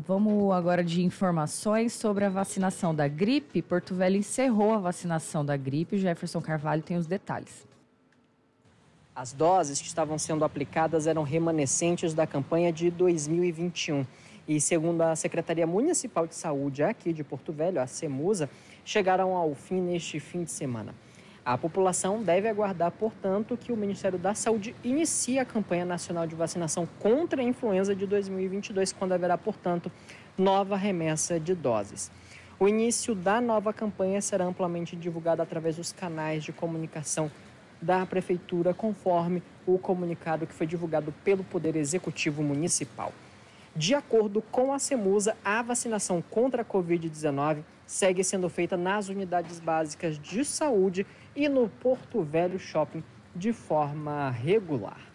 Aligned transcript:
vamos 0.00 0.52
agora 0.52 0.82
de 0.82 1.02
informações 1.02 1.92
sobre 1.92 2.24
a 2.24 2.28
vacinação 2.28 2.94
da 2.94 3.08
gripe. 3.08 3.60
Porto 3.60 3.94
Velho 3.94 4.16
encerrou 4.16 4.72
a 4.72 4.78
vacinação 4.78 5.44
da 5.44 5.56
gripe. 5.56 5.98
Jefferson 5.98 6.40
Carvalho 6.40 6.82
tem 6.82 6.96
os 6.96 7.06
detalhes. 7.06 7.66
As 9.14 9.32
doses 9.32 9.80
que 9.80 9.86
estavam 9.86 10.18
sendo 10.18 10.44
aplicadas 10.44 11.06
eram 11.06 11.22
remanescentes 11.22 12.14
da 12.14 12.26
campanha 12.26 12.72
de 12.72 12.90
2021. 12.90 14.06
E 14.48 14.60
segundo 14.60 15.02
a 15.02 15.14
Secretaria 15.14 15.66
Municipal 15.66 16.26
de 16.26 16.34
Saúde 16.34 16.82
aqui 16.82 17.12
de 17.12 17.22
Porto 17.22 17.52
Velho, 17.52 17.80
a 17.80 17.86
CEMUSA, 17.86 18.48
chegaram 18.84 19.36
ao 19.36 19.54
fim 19.54 19.80
neste 19.80 20.18
fim 20.18 20.44
de 20.44 20.50
semana. 20.50 20.94
A 21.44 21.58
população 21.58 22.22
deve 22.22 22.48
aguardar, 22.48 22.92
portanto, 22.92 23.56
que 23.56 23.72
o 23.72 23.76
Ministério 23.76 24.16
da 24.16 24.32
Saúde 24.32 24.76
inicie 24.84 25.40
a 25.40 25.44
campanha 25.44 25.84
nacional 25.84 26.24
de 26.24 26.36
vacinação 26.36 26.88
contra 27.00 27.42
a 27.42 27.44
influenza 27.44 27.96
de 27.96 28.06
2022, 28.06 28.92
quando 28.92 29.10
haverá, 29.10 29.36
portanto, 29.36 29.90
nova 30.38 30.76
remessa 30.76 31.40
de 31.40 31.52
doses. 31.52 32.12
O 32.60 32.68
início 32.68 33.12
da 33.12 33.40
nova 33.40 33.72
campanha 33.72 34.20
será 34.20 34.44
amplamente 34.44 34.94
divulgado 34.94 35.42
através 35.42 35.74
dos 35.74 35.90
canais 35.90 36.44
de 36.44 36.52
comunicação 36.52 37.28
da 37.80 38.06
Prefeitura, 38.06 38.72
conforme 38.72 39.42
o 39.66 39.76
comunicado 39.78 40.46
que 40.46 40.54
foi 40.54 40.68
divulgado 40.68 41.12
pelo 41.24 41.42
Poder 41.42 41.74
Executivo 41.74 42.40
Municipal. 42.40 43.12
De 43.74 43.94
acordo 43.94 44.42
com 44.42 44.72
a 44.72 44.78
CEMUSA, 44.78 45.34
a 45.42 45.62
vacinação 45.62 46.22
contra 46.22 46.60
a 46.60 46.64
Covid-19 46.64 47.64
segue 47.86 48.22
sendo 48.22 48.50
feita 48.50 48.76
nas 48.76 49.08
unidades 49.08 49.60
básicas 49.60 50.18
de 50.18 50.44
saúde 50.44 51.06
e 51.34 51.48
no 51.48 51.68
Porto 51.68 52.22
Velho 52.22 52.58
Shopping 52.58 53.02
de 53.34 53.50
forma 53.52 54.28
regular. 54.30 55.11